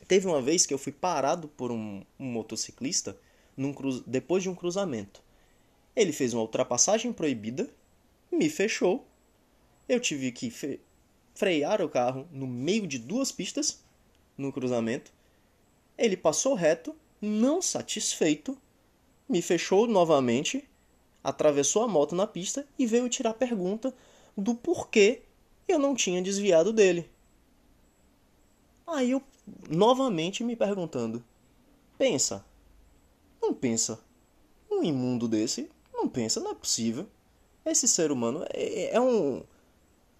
Teve 0.07 0.27
uma 0.27 0.41
vez 0.41 0.65
que 0.65 0.73
eu 0.73 0.77
fui 0.77 0.91
parado 0.91 1.47
por 1.47 1.71
um, 1.71 2.03
um 2.19 2.25
motociclista 2.25 3.15
num 3.61 3.73
cru... 3.73 4.01
depois 4.01 4.43
de 4.43 4.49
um 4.49 4.55
cruzamento. 4.55 5.21
Ele 5.95 6.11
fez 6.11 6.33
uma 6.33 6.41
ultrapassagem 6.41 7.13
proibida, 7.13 7.69
me 8.31 8.49
fechou. 8.49 9.05
Eu 9.87 9.99
tive 9.99 10.31
que 10.31 10.49
fe... 10.49 10.79
frear 11.35 11.81
o 11.81 11.89
carro 11.89 12.27
no 12.31 12.47
meio 12.47 12.87
de 12.87 12.97
duas 12.97 13.31
pistas 13.31 13.83
no 14.37 14.51
cruzamento 14.51 15.11
ele 16.01 16.17
passou 16.17 16.55
reto, 16.55 16.95
não 17.21 17.61
satisfeito, 17.61 18.57
me 19.29 19.39
fechou 19.39 19.85
novamente, 19.85 20.67
atravessou 21.23 21.83
a 21.83 21.87
moto 21.87 22.15
na 22.15 22.25
pista 22.25 22.67
e 22.77 22.87
veio 22.87 23.07
tirar 23.07 23.35
pergunta 23.35 23.93
do 24.35 24.55
porquê 24.55 25.21
eu 25.67 25.77
não 25.77 25.93
tinha 25.93 26.19
desviado 26.19 26.73
dele. 26.73 27.07
Aí 28.87 29.11
eu 29.11 29.21
novamente 29.69 30.43
me 30.43 30.55
perguntando: 30.55 31.23
pensa, 31.99 32.43
não 33.51 33.53
pensa, 33.53 33.99
um 34.71 34.81
imundo 34.81 35.27
desse 35.27 35.69
não 35.93 36.07
pensa, 36.07 36.39
não 36.39 36.51
é 36.51 36.55
possível. 36.55 37.05
Esse 37.65 37.85
ser 37.85 38.11
humano 38.11 38.45
é, 38.49 38.95
é 38.95 39.01
um 39.01 39.43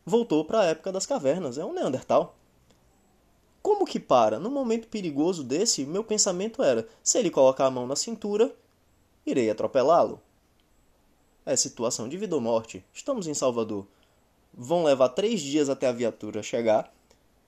voltou 0.06 0.44
para 0.44 0.60
a 0.60 0.66
época 0.66 0.92
das 0.92 1.06
cavernas, 1.06 1.58
é 1.58 1.64
um 1.64 1.74
Neandertal. 1.74 2.36
Como 3.62 3.86
que 3.86 4.00
para? 4.00 4.38
Num 4.38 4.52
momento 4.52 4.90
perigoso 4.90 5.44
desse, 5.46 5.86
meu 5.86 6.04
pensamento 6.04 6.62
era: 6.62 6.86
se 7.02 7.18
ele 7.18 7.32
colocar 7.32 7.68
a 7.68 7.72
mão 7.72 7.88
na 7.88 7.96
cintura, 7.96 8.54
irei 9.26 9.50
atropelá-lo. 9.50 10.22
É 11.46 11.56
situação 11.56 12.10
de 12.10 12.18
vida 12.18 12.36
ou 12.36 12.42
morte. 12.42 12.84
Estamos 12.94 13.28
em 13.28 13.34
Salvador. 13.34 13.88
Vão 14.54 14.84
levar 14.84 15.10
três 15.10 15.40
dias 15.40 15.70
até 15.70 15.88
a 15.88 15.94
viatura 15.94 16.44
chegar 16.44 16.94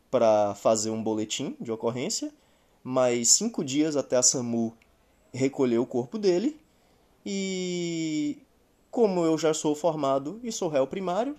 para 0.09 0.55
fazer 0.55 0.91
um 0.91 1.03
boletim 1.03 1.57
de 1.59 1.71
ocorrência, 1.71 2.33
mais 2.81 3.31
cinco 3.31 3.63
dias 3.63 3.97
até 3.97 4.15
a 4.15 4.23
SAMU 4.23 4.75
recolher 5.33 5.79
o 5.79 5.85
corpo 5.85 6.17
dele. 6.17 6.59
E 7.25 8.37
como 8.91 9.25
eu 9.25 9.37
já 9.37 9.53
sou 9.53 9.75
formado 9.75 10.39
e 10.43 10.51
sou 10.51 10.69
réu 10.69 10.85
primário, 10.85 11.35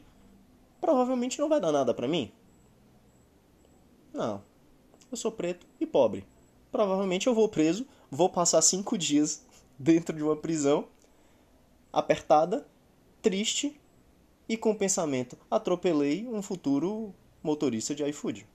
provavelmente 0.80 1.38
não 1.38 1.48
vai 1.48 1.60
dar 1.60 1.70
nada 1.70 1.94
para 1.94 2.08
mim. 2.08 2.32
Não, 4.12 4.42
eu 5.10 5.16
sou 5.16 5.30
preto 5.30 5.66
e 5.78 5.86
pobre. 5.86 6.26
Provavelmente 6.72 7.26
eu 7.26 7.34
vou 7.34 7.48
preso, 7.48 7.86
vou 8.10 8.28
passar 8.28 8.60
cinco 8.62 8.98
dias 8.98 9.44
dentro 9.78 10.16
de 10.16 10.22
uma 10.22 10.36
prisão, 10.36 10.88
apertada, 11.92 12.66
triste 13.22 13.78
e 14.48 14.56
com 14.56 14.72
o 14.72 14.78
pensamento: 14.78 15.38
atropelei 15.50 16.26
um 16.26 16.42
futuro 16.42 17.14
motorista 17.42 17.94
de 17.94 18.04
iFood. 18.08 18.46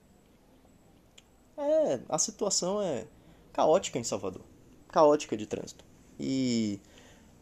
É, 1.56 2.00
a 2.08 2.18
situação 2.18 2.80
é 2.80 3.06
caótica 3.52 3.98
em 3.98 4.04
Salvador 4.04 4.49
caótica 4.90 5.36
de 5.36 5.46
trânsito. 5.46 5.84
E 6.18 6.80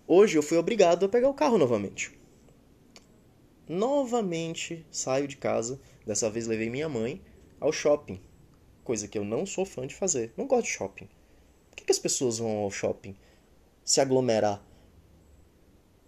hoje 0.06 0.36
eu 0.36 0.42
fui 0.42 0.58
obrigado 0.58 1.06
a 1.06 1.08
pegar 1.08 1.28
o 1.28 1.34
carro 1.34 1.58
novamente. 1.58 2.16
Novamente 3.68 4.86
saio 4.90 5.28
de 5.28 5.36
casa, 5.36 5.80
dessa 6.06 6.30
vez 6.30 6.46
levei 6.46 6.70
minha 6.70 6.88
mãe 6.88 7.20
ao 7.60 7.72
shopping 7.72 8.20
coisa 8.88 9.06
que 9.06 9.18
eu 9.18 9.24
não 9.24 9.44
sou 9.44 9.66
fã 9.66 9.86
de 9.86 9.94
fazer. 9.94 10.32
Não 10.34 10.46
gosto 10.46 10.64
de 10.64 10.72
shopping. 10.72 11.06
Por 11.68 11.76
que, 11.76 11.84
que 11.84 11.92
as 11.92 11.98
pessoas 11.98 12.38
vão 12.38 12.56
ao 12.56 12.70
shopping 12.70 13.14
se 13.84 14.00
aglomerar? 14.00 14.64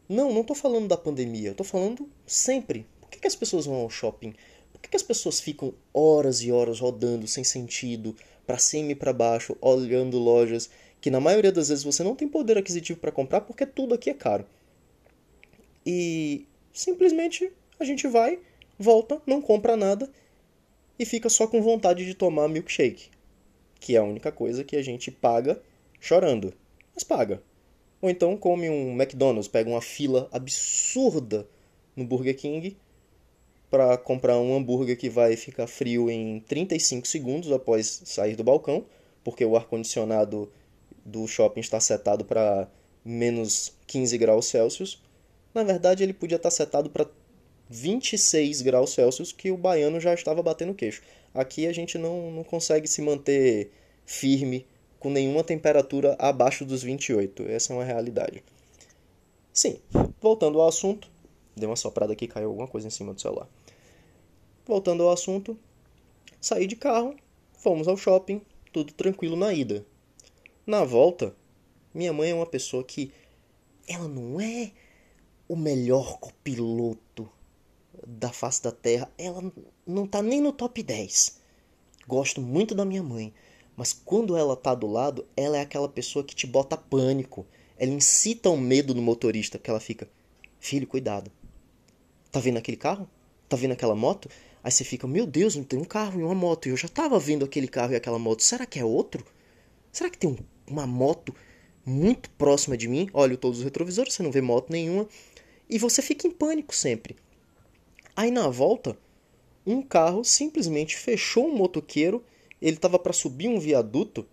Não, 0.09 0.33
não 0.33 0.43
tô 0.43 0.55
falando 0.55 0.89
da 0.89 0.97
pandemia. 0.97 1.51
Eu 1.51 1.55
tô 1.55 1.63
falando 1.63 2.09
sempre. 2.27 2.87
Por 2.99 3.11
que, 3.11 3.19
que 3.19 3.27
as 3.27 3.37
pessoas 3.37 3.67
vão 3.67 3.75
ao 3.75 3.91
shopping? 3.91 4.35
Por 4.73 4.81
que, 4.81 4.89
que 4.89 4.97
as 4.97 5.03
pessoas 5.03 5.41
ficam 5.41 5.75
horas 5.93 6.41
e 6.41 6.51
horas 6.51 6.81
rodando 6.81 7.29
sem 7.29 7.45
sentido, 7.45 8.17
para 8.47 8.57
cima 8.57 8.93
e 8.93 8.95
para 8.95 9.13
baixo, 9.13 9.55
olhando 9.61 10.19
lojas 10.19 10.71
que 11.01 11.11
na 11.11 11.21
maioria 11.21 11.51
das 11.51 11.69
vezes 11.69 11.85
você 11.85 12.03
não 12.03 12.15
tem 12.15 12.29
poder 12.29 12.59
aquisitivo 12.59 13.01
para 13.01 13.13
comprar 13.13 13.41
porque 13.41 13.65
tudo 13.65 13.95
aqui 13.95 14.11
é 14.11 14.15
caro. 14.15 14.45
E 15.85 16.47
simplesmente 16.73 17.51
a 17.79 17.85
gente 17.85 18.07
vai, 18.07 18.39
volta, 18.79 19.21
não 19.27 19.41
compra 19.41 19.77
nada 19.77 20.11
e 20.99 21.05
fica 21.05 21.29
só 21.29 21.47
com 21.47 21.63
vontade 21.63 22.05
de 22.05 22.15
tomar 22.15 22.49
milkshake, 22.49 23.09
que 23.79 23.97
é 23.97 23.99
a 23.99 24.05
única 24.05 24.31
coisa 24.31 24.63
que 24.63 24.77
a 24.77 24.83
gente 24.83 25.11
paga 25.11 25.61
chorando, 25.99 26.53
mas 26.95 27.03
paga. 27.03 27.43
Ou 28.03 28.11
então 28.11 28.37
come 28.37 28.69
um 28.69 28.93
McDonald's, 28.93 29.49
pega 29.49 29.71
uma 29.71 29.83
fila 29.83 30.29
absurda 30.33 31.49
no 31.97 32.05
Burger 32.05 32.37
King 32.37 32.77
para 33.71 33.97
comprar 33.97 34.39
um 34.39 34.55
hambúrguer 34.55 34.99
que 34.99 35.09
vai 35.09 35.37
ficar 35.37 35.67
frio 35.67 36.11
em 36.11 36.41
35 36.41 37.07
segundos 37.07 37.53
após 37.53 38.03
sair 38.05 38.35
do 38.35 38.45
balcão, 38.45 38.85
porque 39.23 39.45
o 39.45 39.57
ar-condicionado 39.57 40.51
do 41.05 41.27
shopping 41.27 41.61
está 41.61 41.81
setado 41.81 42.25
para 42.25 42.69
menos 43.05 43.73
15 43.87 44.19
graus 44.19 44.47
Celsius. 44.47 45.03
Na 45.55 45.63
verdade, 45.63 46.03
ele 46.03 46.13
podia 46.13 46.37
estar 46.37 46.51
setado 46.51 46.91
para 46.91 47.07
26 47.69 48.63
graus 48.63 48.91
Celsius 48.91 49.33
que 49.33 49.51
o 49.51 49.57
baiano 49.57 50.01
já 50.01 50.13
estava 50.13 50.43
batendo 50.43 50.75
queixo. 50.75 51.03
Aqui 51.33 51.67
a 51.67 51.73
gente 51.73 51.97
não, 51.99 52.31
não 52.31 52.45
consegue 52.45 52.89
se 52.89 53.01
manter 53.01 53.71
firme 54.05 54.67
com 54.99 55.09
nenhuma 55.09 55.43
temperatura 55.43 56.17
abaixo 56.19 56.65
dos 56.65 56.83
28. 56.83 57.45
Essa 57.49 57.73
é 57.73 57.77
uma 57.77 57.85
realidade. 57.85 58.43
Sim, 59.53 59.79
voltando 60.21 60.61
ao 60.61 60.69
assunto. 60.69 61.09
Deu 61.57 61.69
uma 61.69 61.77
soprada 61.77 62.13
aqui, 62.13 62.27
caiu 62.27 62.49
alguma 62.49 62.69
coisa 62.69 62.87
em 62.87 62.91
cima 62.91 63.13
do 63.15 63.21
celular. 63.21 63.49
Voltando 64.67 65.03
ao 65.03 65.11
assunto, 65.11 65.59
saí 66.41 66.67
de 66.67 66.77
carro, 66.77 67.17
fomos 67.59 67.89
ao 67.89 67.97
shopping, 67.97 68.41
tudo 68.73 68.93
tranquilo 68.93 69.37
na 69.37 69.53
ida. 69.53 69.85
Na 70.71 70.85
volta, 70.85 71.35
minha 71.93 72.13
mãe 72.13 72.31
é 72.31 72.35
uma 72.35 72.47
pessoa 72.47 72.85
que 72.85 73.11
ela 73.89 74.07
não 74.07 74.41
é 74.41 74.71
o 75.49 75.57
melhor 75.57 76.21
copiloto 76.21 77.29
da 78.07 78.33
face 78.33 78.63
da 78.63 78.71
terra, 78.71 79.11
ela 79.19 79.53
não 79.85 80.07
tá 80.07 80.23
nem 80.23 80.41
no 80.41 80.53
top 80.53 80.81
10. 80.81 81.41
Gosto 82.07 82.41
muito 82.41 82.73
da 82.73 82.85
minha 82.85 83.03
mãe, 83.03 83.35
mas 83.77 83.93
quando 83.93 84.37
ela 84.37 84.55
tá 84.55 84.73
do 84.73 84.87
lado, 84.87 85.27
ela 85.37 85.57
é 85.57 85.61
aquela 85.61 85.89
pessoa 85.89 86.25
que 86.25 86.37
te 86.37 86.47
bota 86.47 86.77
pânico. 86.77 87.45
Ela 87.77 87.91
incita 87.91 88.49
o 88.49 88.57
medo 88.57 88.95
no 88.95 89.03
motorista, 89.03 89.59
porque 89.59 89.71
ela 89.71 89.81
fica: 89.81 90.09
"Filho, 90.61 90.87
cuidado. 90.87 91.33
Tá 92.31 92.39
vendo 92.39 92.59
aquele 92.59 92.77
carro? 92.77 93.11
Tá 93.49 93.57
vendo 93.57 93.73
aquela 93.73 93.97
moto?" 93.97 94.31
Aí 94.63 94.71
você 94.71 94.85
fica: 94.85 95.09
"Meu 95.09 95.27
Deus, 95.27 95.57
não 95.57 95.65
tem 95.65 95.81
um 95.81 95.85
carro 95.85 96.21
e 96.21 96.23
uma 96.23 96.33
moto. 96.33 96.67
E 96.67 96.71
eu 96.71 96.77
já 96.77 96.87
tava 96.87 97.19
vendo 97.19 97.45
aquele 97.45 97.67
carro 97.67 97.93
e 97.93 97.97
aquela 97.97 98.21
moto. 98.21 98.45
Será 98.45 98.65
que 98.65 98.79
é 98.79 98.85
outro? 98.85 99.27
Será 99.93 100.09
que 100.09 100.17
tem 100.17 100.31
um, 100.31 100.37
uma 100.71 100.87
moto 100.87 101.35
muito 101.85 102.31
próxima 102.31 102.77
de 102.77 102.89
mim? 102.89 103.09
Olha 103.13 103.37
todos 103.37 103.59
os 103.59 103.65
retrovisores, 103.65 104.15
você 104.15 104.23
não 104.23 104.31
vê 104.31 104.41
moto 104.41 104.71
nenhuma." 104.71 105.09
E 105.69 105.79
você 105.79 106.03
fica 106.03 106.27
em 106.27 106.31
pânico 106.31 106.75
sempre. 106.75 107.17
Aí 108.17 108.31
na 108.31 108.49
volta, 108.49 108.97
um 109.65 109.83
carro 109.83 110.25
simplesmente 110.25 110.97
fechou 110.97 111.47
um 111.47 111.57
motoqueiro, 111.57 112.25
ele 112.61 112.77
estava 112.77 112.99
para 112.99 113.13
subir 113.13 113.49
um 113.49 113.61
viaduto 113.61 114.27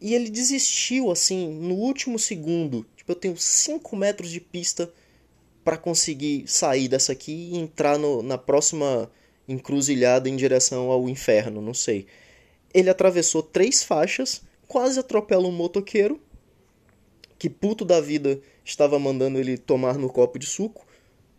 e 0.00 0.14
ele 0.14 0.30
desistiu 0.30 1.10
assim 1.10 1.48
no 1.48 1.74
último 1.74 2.18
segundo. 2.18 2.86
Tipo, 2.96 3.12
eu 3.12 3.16
tenho 3.16 3.36
5 3.36 3.96
metros 3.96 4.30
de 4.30 4.40
pista 4.40 4.92
para 5.64 5.76
conseguir 5.76 6.44
sair 6.46 6.88
dessa 6.88 7.12
aqui 7.12 7.50
e 7.52 7.56
entrar 7.56 7.98
no, 7.98 8.22
na 8.22 8.38
próxima 8.38 9.10
encruzilhada 9.48 10.28
em 10.28 10.36
direção 10.36 10.90
ao 10.90 11.08
inferno, 11.08 11.60
não 11.60 11.74
sei. 11.74 12.06
Ele 12.72 12.88
atravessou 12.88 13.42
três 13.42 13.82
faixas, 13.82 14.42
quase 14.68 15.00
atropela 15.00 15.48
um 15.48 15.52
motoqueiro, 15.52 16.20
que 17.38 17.48
puto 17.48 17.84
da 17.84 18.00
vida 18.00 18.40
estava 18.64 18.98
mandando 18.98 19.38
ele 19.38 19.56
tomar 19.56 19.96
no 19.96 20.12
copo 20.12 20.38
de 20.38 20.46
suco 20.46 20.86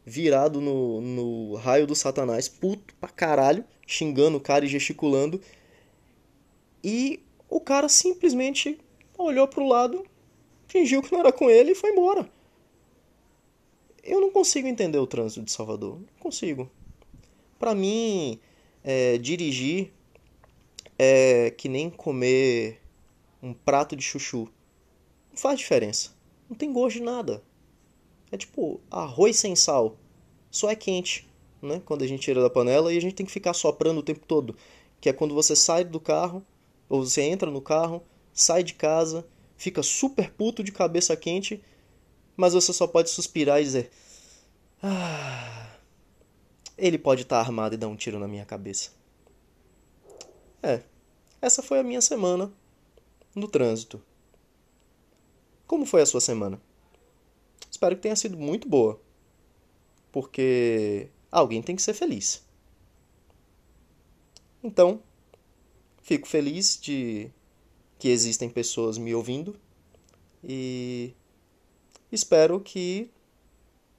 virado 0.06 0.60
no, 0.60 1.00
no 1.02 1.56
raio 1.56 1.86
do 1.86 1.96
satanás, 1.96 2.50
puto 2.50 2.96
pra 2.96 3.10
caralho, 3.10 3.64
xingando 3.86 4.38
o 4.38 4.42
cara 4.42 4.66
e 4.66 4.68
gesticulando. 4.68 5.40
E 6.84 7.22
o 7.48 7.60
cara 7.62 7.88
simplesmente 7.88 8.80
olhou 9.18 9.48
pro 9.48 9.68
lado, 9.68 10.04
fingiu 10.68 11.02
que 11.04 11.12
não 11.12 11.20
era 11.20 11.32
com 11.32 11.50
ele 11.50 11.72
e 11.72 11.76
foi 11.76 11.92
embora. 11.92 12.28
Eu 14.04 14.20
não 14.20 14.32
consigo 14.32 14.68
entender 14.68 14.98
o 14.98 15.06
trânsito 15.06 15.44
de 15.44 15.52
Salvador. 15.52 16.00
Não 16.00 16.20
consigo. 16.20 16.72
Para 17.60 17.76
mim, 17.76 18.40
é, 18.84 19.18
dirigir 19.18 19.92
é 20.98 21.52
que 21.52 21.70
nem 21.70 21.90
comer 21.90 22.82
um 23.42 23.54
prato 23.54 23.96
de 23.96 24.04
chuchu. 24.04 24.50
Não 25.30 25.38
faz 25.38 25.60
diferença. 25.60 26.12
Não 26.50 26.56
tem 26.56 26.72
gosto 26.72 26.98
de 26.98 27.04
nada. 27.04 27.44
É 28.32 28.38
tipo 28.38 28.80
arroz 28.90 29.38
sem 29.38 29.56
sal. 29.56 29.98
Só 30.52 30.70
é 30.70 30.76
quente, 30.76 31.30
né? 31.62 31.82
Quando 31.86 32.04
a 32.04 32.08
gente 32.08 32.22
tira 32.22 32.42
da 32.42 32.50
panela 32.50 32.94
e 32.94 32.98
a 32.98 33.02
gente 33.02 33.16
tem 33.16 33.26
que 33.26 33.32
ficar 33.32 33.54
soprando 33.54 34.00
o 34.00 34.04
tempo 34.04 34.26
todo. 34.26 34.56
Que 35.00 35.10
é 35.10 35.14
quando 35.14 35.34
você 35.34 35.56
sai 35.56 35.84
do 35.84 36.00
carro, 36.00 36.46
ou 36.88 37.06
você 37.06 37.22
entra 37.22 37.50
no 37.50 37.62
carro, 37.62 38.04
sai 38.34 38.64
de 38.64 38.74
casa, 38.74 39.26
fica 39.56 39.84
super 39.84 40.32
puto 40.32 40.64
de 40.64 40.72
cabeça 40.72 41.16
quente, 41.16 41.64
mas 42.36 42.54
você 42.54 42.74
só 42.74 42.88
pode 42.88 43.10
suspirar 43.10 43.62
e 43.62 43.64
dizer: 43.64 43.92
Ah, 44.82 45.78
ele 46.78 46.98
pode 46.98 47.22
estar 47.22 47.38
tá 47.38 47.42
armado 47.42 47.76
e 47.76 47.78
dar 47.78 47.88
um 47.88 47.96
tiro 47.96 48.20
na 48.20 48.28
minha 48.28 48.46
cabeça. 48.46 48.92
É, 50.62 50.82
essa 51.42 51.62
foi 51.62 51.80
a 51.80 51.84
minha 51.84 52.02
semana 52.02 52.52
no 53.40 53.48
trânsito. 53.48 54.02
Como 55.66 55.86
foi 55.86 56.02
a 56.02 56.06
sua 56.06 56.22
semana? 56.22 56.62
Espero 57.70 57.96
que 57.96 58.02
tenha 58.02 58.16
sido 58.16 58.38
muito 58.38 58.68
boa. 58.68 59.00
Porque 60.12 61.10
alguém 61.32 61.62
tem 61.62 61.76
que 61.76 61.82
ser 61.82 61.94
feliz. 61.94 62.44
Então, 64.64 65.02
fico 66.02 66.28
feliz 66.28 66.80
de 66.82 67.32
que 67.98 68.10
existem 68.10 68.50
pessoas 68.50 68.98
me 68.98 69.14
ouvindo 69.14 69.56
e 70.44 71.14
espero 72.12 72.60
que 72.60 73.12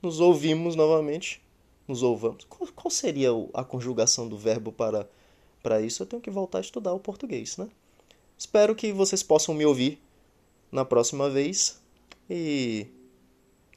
nos 0.02 0.20
ouvimos 0.20 0.74
novamente. 0.74 1.42
Nos 1.86 2.02
ouvamos. 2.02 2.44
Qual, 2.44 2.90
seria 2.90 3.30
a 3.52 3.64
conjugação 3.64 4.28
do 4.28 4.38
verbo 4.38 4.70
para, 4.70 5.10
para 5.62 5.80
isso? 5.80 6.02
Eu 6.02 6.06
tenho 6.06 6.22
que 6.22 6.30
voltar 6.30 6.58
a 6.58 6.60
estudar 6.60 6.92
o 6.92 7.00
português, 7.00 7.56
né? 7.56 7.68
Espero 8.40 8.74
que 8.74 8.90
vocês 8.90 9.22
possam 9.22 9.54
me 9.54 9.66
ouvir 9.66 10.00
na 10.72 10.82
próxima 10.82 11.28
vez 11.28 11.78
e 12.28 12.86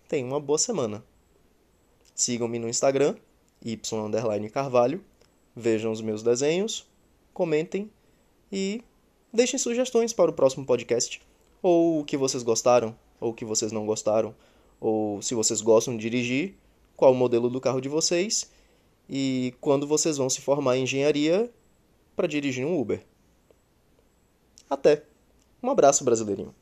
Tenha 0.08 0.26
uma 0.26 0.40
boa 0.40 0.58
semana. 0.58 1.04
Sigam-me 2.16 2.58
no 2.60 2.70
Instagram 2.70 3.18
y 3.62 3.78
carvalho. 4.50 5.04
Vejam 5.54 5.92
os 5.92 6.00
meus 6.00 6.24
desenhos, 6.24 6.88
comentem 7.34 7.92
e 8.50 8.82
deixem 9.34 9.60
sugestões 9.60 10.14
para 10.14 10.32
o 10.32 10.34
próximo 10.34 10.66
podcast. 10.66 11.22
Ou 11.62 12.00
o 12.00 12.06
que 12.06 12.16
vocês 12.16 12.42
gostaram, 12.42 12.96
ou 13.20 13.32
o 13.32 13.34
que 13.34 13.44
vocês 13.44 13.74
não 13.74 13.86
gostaram, 13.86 14.34
ou 14.80 15.22
se 15.22 15.36
vocês 15.36 15.60
gostam 15.60 15.98
de 15.98 16.04
dirigir, 16.04 16.56
qual 16.96 17.12
o 17.12 17.16
modelo 17.16 17.50
do 17.50 17.60
carro 17.60 17.82
de 17.82 17.90
vocês 17.90 18.50
e 19.10 19.54
quando 19.60 19.86
vocês 19.86 20.16
vão 20.16 20.30
se 20.30 20.40
formar 20.40 20.78
em 20.78 20.84
engenharia 20.84 21.52
para 22.16 22.28
dirigir 22.28 22.66
um 22.66 22.80
Uber. 22.80 23.04
Até! 24.74 25.04
Um 25.62 25.70
abraço, 25.70 26.04
brasileirinho! 26.04 26.54